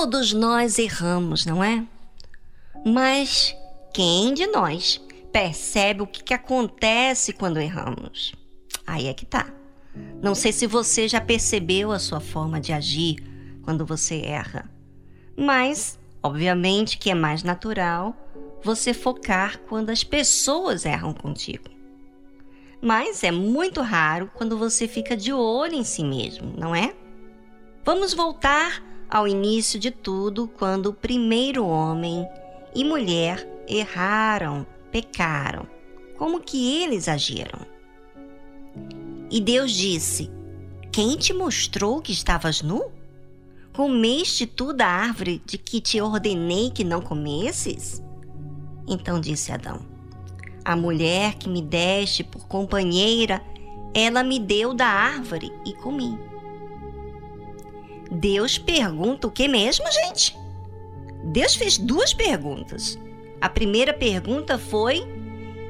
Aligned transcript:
Todos 0.00 0.32
nós 0.32 0.78
erramos, 0.78 1.44
não 1.44 1.62
é? 1.62 1.86
Mas 2.86 3.54
quem 3.92 4.32
de 4.32 4.46
nós 4.46 4.98
percebe 5.30 6.00
o 6.00 6.06
que, 6.06 6.24
que 6.24 6.32
acontece 6.32 7.34
quando 7.34 7.60
erramos? 7.60 8.32
Aí 8.86 9.08
é 9.08 9.12
que 9.12 9.26
tá. 9.26 9.52
Não 10.22 10.34
sei 10.34 10.52
se 10.52 10.66
você 10.66 11.06
já 11.06 11.20
percebeu 11.20 11.92
a 11.92 11.98
sua 11.98 12.18
forma 12.18 12.58
de 12.58 12.72
agir 12.72 13.16
quando 13.62 13.84
você 13.84 14.22
erra, 14.22 14.70
mas 15.36 15.98
obviamente 16.22 16.96
que 16.96 17.10
é 17.10 17.14
mais 17.14 17.42
natural 17.42 18.16
você 18.64 18.94
focar 18.94 19.58
quando 19.68 19.90
as 19.90 20.02
pessoas 20.02 20.86
erram 20.86 21.12
contigo. 21.12 21.68
Mas 22.80 23.22
é 23.22 23.30
muito 23.30 23.82
raro 23.82 24.30
quando 24.34 24.56
você 24.56 24.88
fica 24.88 25.14
de 25.14 25.30
olho 25.30 25.74
em 25.74 25.84
si 25.84 26.02
mesmo, 26.02 26.54
não 26.56 26.74
é? 26.74 26.94
Vamos 27.84 28.14
voltar 28.14 28.88
ao 29.10 29.26
início 29.26 29.78
de 29.78 29.90
tudo, 29.90 30.46
quando 30.46 30.86
o 30.86 30.94
primeiro 30.94 31.66
homem 31.66 32.26
e 32.74 32.84
mulher 32.84 33.46
erraram, 33.66 34.64
pecaram. 34.92 35.66
Como 36.16 36.40
que 36.40 36.82
eles 36.82 37.08
agiram? 37.08 37.66
E 39.30 39.40
Deus 39.40 39.72
disse: 39.72 40.30
Quem 40.92 41.16
te 41.16 41.32
mostrou 41.32 42.00
que 42.00 42.12
estavas 42.12 42.62
nu? 42.62 42.84
Comeste 43.72 44.46
tu 44.46 44.72
da 44.72 44.86
árvore 44.86 45.42
de 45.44 45.56
que 45.56 45.80
te 45.80 46.00
ordenei 46.00 46.70
que 46.70 46.84
não 46.84 47.00
comesses? 47.00 48.02
Então 48.86 49.20
disse 49.20 49.50
Adão: 49.50 49.80
A 50.64 50.76
mulher 50.76 51.34
que 51.34 51.48
me 51.48 51.62
deste 51.62 52.22
por 52.22 52.46
companheira, 52.46 53.42
ela 53.94 54.22
me 54.22 54.38
deu 54.38 54.72
da 54.74 54.86
árvore 54.86 55.50
e 55.64 55.72
comi. 55.74 56.29
Deus 58.10 58.58
pergunta 58.58 59.26
o 59.26 59.30
que 59.30 59.46
mesmo, 59.46 59.86
gente? 59.90 60.36
Deus 61.22 61.54
fez 61.54 61.78
duas 61.78 62.12
perguntas. 62.12 62.98
A 63.40 63.48
primeira 63.48 63.92
pergunta 63.92 64.58
foi: 64.58 65.06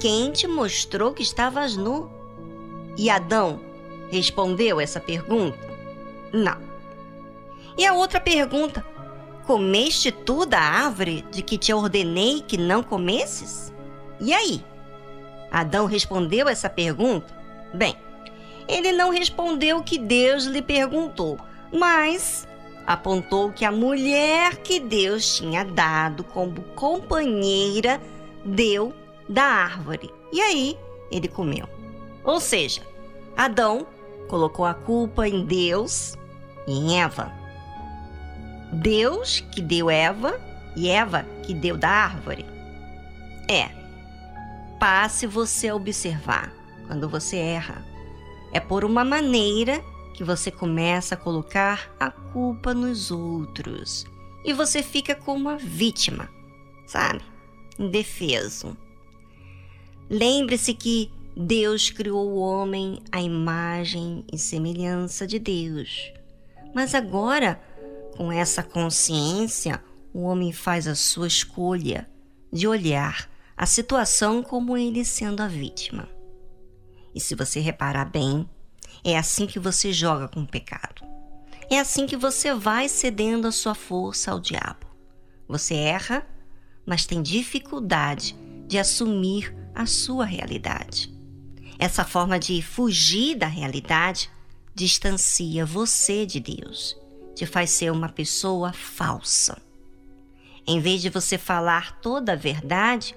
Quem 0.00 0.30
te 0.32 0.46
mostrou 0.46 1.12
que 1.12 1.22
estavas 1.22 1.76
nu? 1.76 2.10
E 2.96 3.10
Adão 3.10 3.60
respondeu 4.10 4.80
essa 4.80 5.00
pergunta? 5.00 5.58
Não. 6.32 6.58
E 7.76 7.84
a 7.84 7.92
outra 7.92 8.20
pergunta: 8.20 8.84
Comeste 9.46 10.10
tu 10.10 10.46
da 10.46 10.60
árvore 10.60 11.24
de 11.30 11.42
que 11.42 11.58
te 11.58 11.72
ordenei 11.72 12.40
que 12.40 12.56
não 12.56 12.82
comesses? 12.82 13.72
E 14.20 14.32
aí? 14.32 14.64
Adão 15.50 15.84
respondeu 15.84 16.48
essa 16.48 16.70
pergunta? 16.70 17.34
Bem, 17.74 17.96
ele 18.68 18.92
não 18.92 19.10
respondeu 19.10 19.78
o 19.78 19.82
que 19.82 19.98
Deus 19.98 20.44
lhe 20.44 20.62
perguntou, 20.62 21.38
mas 21.72 22.46
apontou 22.86 23.52
que 23.52 23.64
a 23.64 23.72
mulher 23.72 24.56
que 24.56 24.80
Deus 24.80 25.36
tinha 25.36 25.64
dado 25.64 26.24
como 26.24 26.62
companheira 26.74 28.00
deu 28.44 28.92
da 29.28 29.44
árvore. 29.44 30.12
E 30.32 30.40
aí 30.40 30.78
ele 31.10 31.28
comeu. 31.28 31.68
Ou 32.24 32.40
seja, 32.40 32.82
Adão 33.36 33.86
colocou 34.28 34.64
a 34.64 34.74
culpa 34.74 35.28
em 35.28 35.44
Deus 35.44 36.16
e 36.66 36.72
em 36.72 37.00
Eva. 37.00 37.32
Deus 38.72 39.40
que 39.52 39.60
deu 39.60 39.90
Eva 39.90 40.40
e 40.74 40.88
Eva 40.88 41.26
que 41.42 41.52
deu 41.52 41.76
da 41.76 41.88
árvore. 41.88 42.46
É. 43.48 43.70
Passe 44.78 45.26
você 45.26 45.68
a 45.68 45.74
observar 45.74 46.52
quando 46.86 47.08
você 47.08 47.36
erra. 47.36 47.84
É 48.52 48.60
por 48.60 48.84
uma 48.84 49.04
maneira 49.04 49.82
que 50.12 50.24
você 50.24 50.50
começa 50.50 51.14
a 51.14 51.18
colocar 51.18 51.94
a 51.98 52.10
culpa 52.10 52.74
nos 52.74 53.10
outros 53.10 54.04
e 54.44 54.52
você 54.52 54.82
fica 54.82 55.14
como 55.14 55.48
a 55.48 55.56
vítima, 55.56 56.28
sabe? 56.86 57.22
Indefeso. 57.78 58.76
Lembre-se 60.10 60.74
que 60.74 61.10
Deus 61.36 61.90
criou 61.90 62.28
o 62.28 62.38
homem 62.38 63.00
à 63.10 63.20
imagem 63.20 64.24
e 64.30 64.38
semelhança 64.38 65.26
de 65.26 65.38
Deus. 65.38 66.12
Mas 66.74 66.94
agora, 66.94 67.60
com 68.16 68.30
essa 68.30 68.62
consciência, 68.62 69.82
o 70.12 70.22
homem 70.22 70.52
faz 70.52 70.86
a 70.86 70.94
sua 70.94 71.26
escolha 71.26 72.08
de 72.52 72.66
olhar 72.66 73.30
a 73.56 73.64
situação 73.64 74.42
como 74.42 74.76
ele 74.76 75.04
sendo 75.04 75.40
a 75.40 75.48
vítima. 75.48 76.08
E 77.14 77.20
se 77.20 77.34
você 77.34 77.60
reparar 77.60 78.06
bem, 78.06 78.48
é 79.04 79.18
assim 79.18 79.46
que 79.46 79.58
você 79.58 79.92
joga 79.92 80.28
com 80.28 80.40
o 80.40 80.46
pecado. 80.46 81.02
É 81.70 81.78
assim 81.78 82.06
que 82.06 82.16
você 82.16 82.54
vai 82.54 82.88
cedendo 82.88 83.48
a 83.48 83.52
sua 83.52 83.74
força 83.74 84.30
ao 84.30 84.38
diabo. 84.38 84.86
Você 85.48 85.74
erra, 85.74 86.26
mas 86.86 87.06
tem 87.06 87.22
dificuldade 87.22 88.36
de 88.66 88.78
assumir 88.78 89.54
a 89.74 89.86
sua 89.86 90.24
realidade. 90.24 91.12
Essa 91.78 92.04
forma 92.04 92.38
de 92.38 92.62
fugir 92.62 93.36
da 93.36 93.46
realidade 93.46 94.30
distancia 94.74 95.66
você 95.66 96.24
de 96.24 96.40
Deus, 96.40 96.96
te 97.34 97.44
faz 97.44 97.70
ser 97.70 97.90
uma 97.90 98.08
pessoa 98.08 98.72
falsa. 98.72 99.60
Em 100.66 100.80
vez 100.80 101.02
de 101.02 101.10
você 101.10 101.36
falar 101.36 102.00
toda 102.00 102.32
a 102.32 102.36
verdade, 102.36 103.16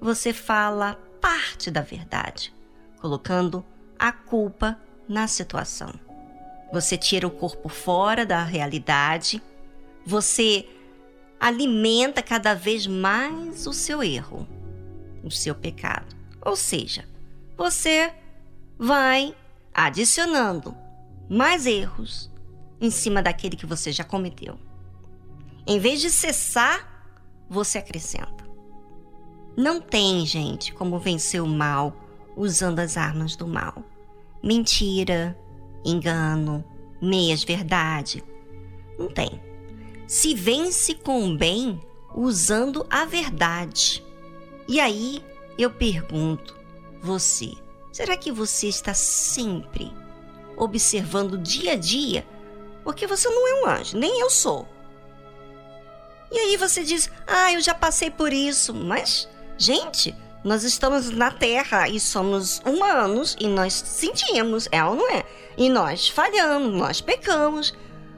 você 0.00 0.32
fala 0.32 0.94
parte 1.20 1.70
da 1.70 1.82
verdade, 1.82 2.52
colocando 3.00 3.64
a 3.98 4.10
culpa 4.10 4.78
na 5.10 5.26
situação. 5.26 5.92
Você 6.72 6.96
tira 6.96 7.26
o 7.26 7.30
corpo 7.32 7.68
fora 7.68 8.24
da 8.24 8.44
realidade, 8.44 9.42
você 10.06 10.68
alimenta 11.38 12.22
cada 12.22 12.54
vez 12.54 12.86
mais 12.86 13.66
o 13.66 13.72
seu 13.72 14.04
erro, 14.04 14.46
o 15.24 15.30
seu 15.30 15.52
pecado. 15.52 16.14
Ou 16.40 16.54
seja, 16.54 17.04
você 17.56 18.14
vai 18.78 19.34
adicionando 19.74 20.76
mais 21.28 21.66
erros 21.66 22.30
em 22.80 22.90
cima 22.90 23.20
daquele 23.20 23.56
que 23.56 23.66
você 23.66 23.90
já 23.90 24.04
cometeu. 24.04 24.56
Em 25.66 25.80
vez 25.80 26.00
de 26.00 26.08
cessar, 26.08 27.04
você 27.48 27.78
acrescenta. 27.78 28.48
Não 29.56 29.80
tem, 29.80 30.24
gente, 30.24 30.72
como 30.72 31.00
vencer 31.00 31.42
o 31.42 31.48
mal 31.48 31.96
usando 32.36 32.78
as 32.78 32.96
armas 32.96 33.34
do 33.34 33.48
mal 33.48 33.84
mentira, 34.42 35.38
engano, 35.84 36.64
meias-verdade. 37.00 38.22
Não 38.98 39.08
tem. 39.08 39.40
Se 40.06 40.34
vence 40.34 40.94
com 40.94 41.28
o 41.28 41.36
bem 41.36 41.80
usando 42.14 42.86
a 42.90 43.04
verdade. 43.04 44.04
E 44.68 44.80
aí 44.80 45.24
eu 45.58 45.70
pergunto, 45.70 46.56
você, 47.00 47.52
será 47.92 48.16
que 48.16 48.32
você 48.32 48.68
está 48.68 48.94
sempre 48.94 49.92
observando 50.56 51.38
dia 51.38 51.72
a 51.72 51.76
dia? 51.76 52.26
Porque 52.84 53.06
você 53.06 53.28
não 53.28 53.48
é 53.48 53.62
um 53.62 53.66
anjo, 53.66 53.96
nem 53.96 54.20
eu 54.20 54.30
sou. 54.30 54.68
E 56.30 56.38
aí 56.38 56.56
você 56.56 56.84
diz, 56.84 57.10
ah, 57.26 57.52
eu 57.52 57.60
já 57.60 57.74
passei 57.74 58.10
por 58.10 58.32
isso, 58.32 58.72
mas, 58.72 59.28
gente, 59.58 60.14
nós 60.42 60.64
estamos 60.64 61.10
na 61.10 61.30
Terra 61.30 61.88
e 61.88 62.00
somos 62.00 62.62
humanos 62.64 63.36
e 63.38 63.46
nós 63.46 63.74
sentimos, 63.74 64.68
é 64.72 64.82
ou 64.82 64.96
não 64.96 65.10
é? 65.10 65.24
E 65.56 65.68
nós 65.68 66.08
falhamos, 66.08 66.74
nós 66.74 67.00
pecamos. 67.00 67.74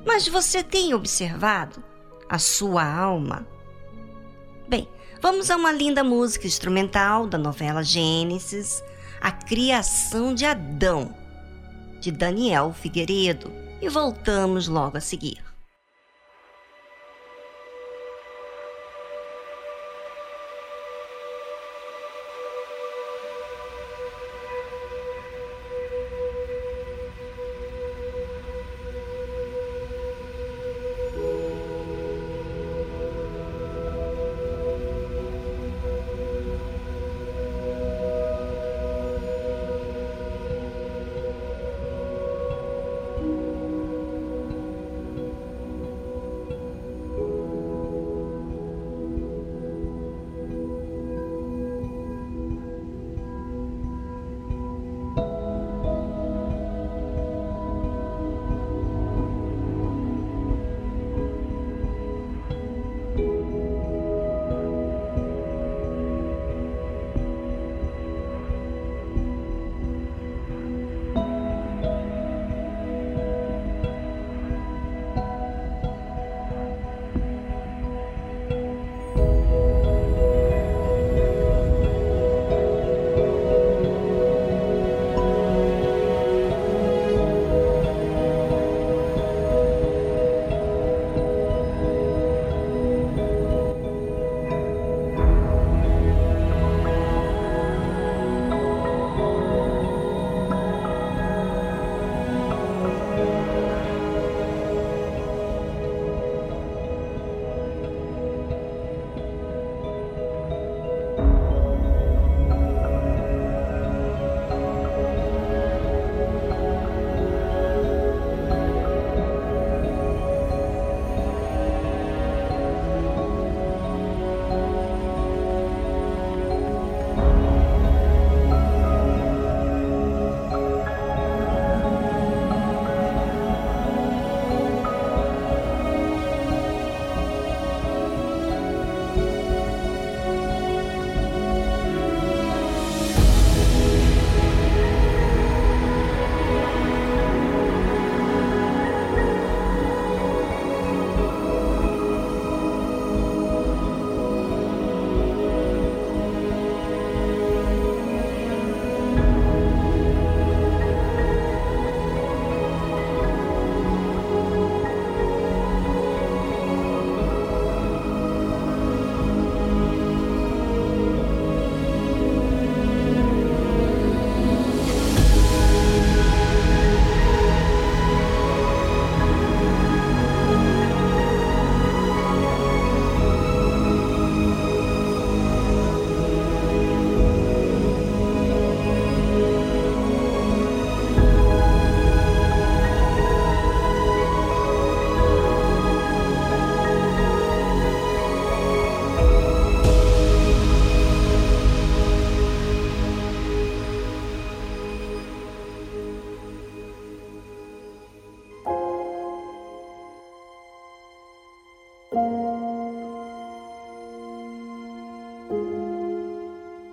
Mas 0.06 0.28
você 0.28 0.62
tem 0.62 0.94
observado 0.94 1.82
a 2.28 2.38
sua 2.38 2.84
alma? 2.84 3.46
Bem, 4.68 4.88
vamos 5.20 5.50
a 5.50 5.56
uma 5.56 5.72
linda 5.72 6.04
música 6.04 6.46
instrumental 6.46 7.26
da 7.26 7.38
novela 7.38 7.82
Gênesis, 7.82 8.82
A 9.20 9.32
Criação 9.32 10.32
de 10.32 10.44
Adão, 10.44 11.14
de 12.00 12.12
Daniel 12.12 12.72
Figueiredo, 12.72 13.52
e 13.80 13.88
voltamos 13.88 14.68
logo 14.68 14.96
a 14.96 15.00
seguir. 15.00 15.51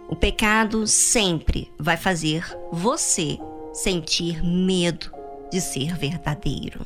O 0.07 0.15
pecado 0.15 0.87
sempre 0.87 1.71
vai 1.77 1.97
fazer 1.97 2.45
você 2.71 3.37
sentir 3.73 4.43
medo 4.43 5.11
de 5.51 5.59
ser 5.61 5.95
verdadeiro. 5.97 6.85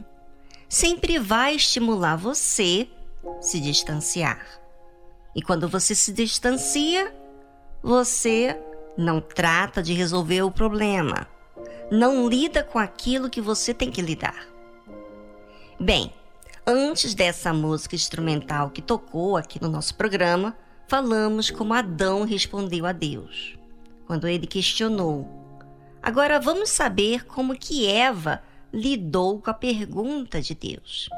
Sempre 0.68 1.19
vai 1.19 1.56
estimular 1.56 2.15
você 2.15 2.88
se 3.39 3.59
distanciar. 3.59 4.45
E 5.35 5.41
quando 5.41 5.68
você 5.68 5.94
se 5.94 6.12
distancia, 6.12 7.13
você 7.81 8.57
não 8.97 9.21
trata 9.21 9.81
de 9.81 9.94
resolver 9.94 10.41
o 10.41 10.51
problema. 10.51 11.27
Não 11.91 12.27
lida 12.27 12.63
com 12.63 12.80
aquilo 12.80 13.30
que 13.30 13.41
você 13.41 13.74
tem 13.74 13.91
que 13.91 14.01
lidar. 14.01 14.47
Bem, 15.80 16.12
antes 16.65 17.13
dessa 17.13 17.54
música 17.54 17.95
instrumental 17.95 18.69
que 18.69 18.81
tocou 18.81 19.38
aqui 19.38 19.62
no 19.62 19.69
nosso 19.69 19.95
programa, 19.95 20.56
falamos 20.88 21.50
como 21.50 21.74
Adão 21.74 22.24
respondeu 22.25 22.86
a 22.86 22.92
Deus, 22.92 23.57
quando 24.06 24.27
ele 24.27 24.48
questionou. 24.48 25.27
Agora 26.01 26.39
vamos 26.39 26.69
saber 26.69 27.25
como 27.25 27.56
que 27.56 27.88
Eva 27.88 28.42
lidou 28.71 29.39
com 29.39 29.50
a 29.50 29.54
pergunta 29.54 30.42
de 30.42 30.56
Deus. 30.56 31.10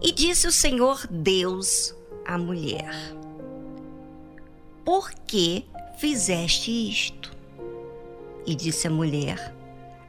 E 0.00 0.12
disse 0.12 0.46
o 0.46 0.52
Senhor 0.52 1.06
Deus 1.08 1.94
à 2.26 2.38
mulher: 2.38 2.90
Por 4.84 5.12
que 5.12 5.64
fizeste 5.96 6.70
isto? 6.70 7.36
E 8.46 8.54
disse 8.54 8.86
a 8.86 8.90
mulher: 8.90 9.54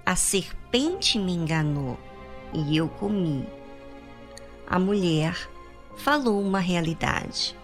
A 0.05 0.15
serpente 0.15 1.17
me 1.17 1.33
enganou 1.33 1.97
e 2.53 2.77
eu 2.77 2.87
comi. 2.87 3.58
A 4.69 4.77
mulher 4.77 5.49
falou 5.97 6.41
uma 6.41 6.59
realidade 6.59 7.57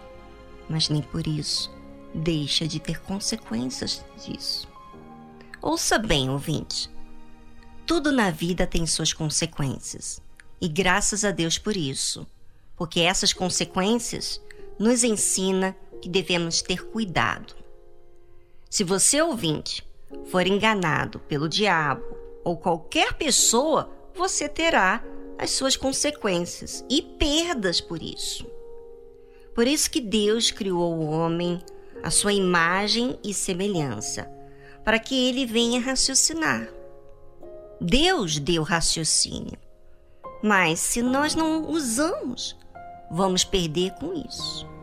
mas 0.68 0.88
nem 0.88 1.02
por 1.02 1.26
isso 1.26 1.74
deixa 2.14 2.66
de 2.66 2.80
ter 2.80 3.00
consequências 3.02 4.04
disso. 4.16 4.68
Ouça 5.60 5.98
bem, 5.98 6.30
ouvinte. 6.30 6.90
Tudo 7.84 8.10
na 8.10 8.30
vida 8.30 8.66
tem 8.66 8.86
suas 8.86 9.12
consequências, 9.12 10.20
e 10.60 10.68
graças 10.68 11.24
a 11.24 11.30
Deus 11.30 11.58
por 11.58 11.76
isso, 11.76 12.26
porque 12.74 13.00
essas 13.00 13.32
consequências 13.32 14.40
nos 14.78 15.04
ensina 15.04 15.76
que 16.00 16.08
devemos 16.08 16.62
ter 16.62 16.86
cuidado. 16.86 17.54
Se 18.68 18.82
você, 18.82 19.20
ouvinte, 19.20 19.86
for 20.26 20.46
enganado 20.46 21.18
pelo 21.20 21.48
diabo 21.48 22.04
ou 22.44 22.56
qualquer 22.56 23.14
pessoa, 23.14 23.90
você 24.14 24.48
terá 24.48 25.02
as 25.38 25.50
suas 25.50 25.76
consequências 25.76 26.84
e 26.88 27.02
perdas 27.02 27.80
por 27.80 28.02
isso. 28.02 28.46
Por 29.54 29.66
isso 29.66 29.90
que 29.90 30.00
Deus 30.00 30.50
criou 30.50 30.94
o 30.94 31.06
homem 31.06 31.60
à 32.02 32.10
sua 32.10 32.32
imagem 32.32 33.18
e 33.24 33.32
semelhança, 33.32 34.30
para 34.84 34.98
que 34.98 35.28
ele 35.28 35.46
venha 35.46 35.80
raciocinar. 35.80 36.68
Deus 37.80 38.38
deu 38.38 38.62
raciocínio, 38.62 39.58
mas 40.42 40.80
se 40.80 41.02
nós 41.02 41.34
não 41.34 41.70
usamos, 41.70 42.56
vamos 43.10 43.44
perder 43.44 43.92
com 43.94 44.14
isso. 44.14 44.75